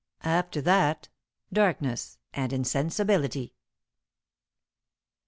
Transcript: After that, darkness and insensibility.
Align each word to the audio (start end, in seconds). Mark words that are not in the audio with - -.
After 0.23 0.61
that, 0.63 1.09
darkness 1.53 2.17
and 2.33 2.51
insensibility. 2.51 3.53